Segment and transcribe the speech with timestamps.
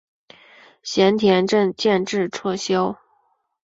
[0.81, 2.97] 咸田镇建制撤销。